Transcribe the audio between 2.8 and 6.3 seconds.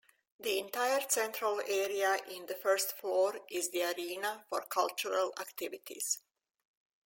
floor is the arena for cultural activities.